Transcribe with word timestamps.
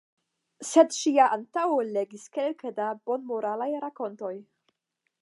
Sed 0.69 0.95
ŝi 0.99 1.13
ja 1.17 1.27
antaŭe 1.35 1.85
legis 1.91 2.25
kelke 2.39 2.75
da 2.81 2.91
bonmoralaj 3.11 3.73
rakontoj. 3.87 4.35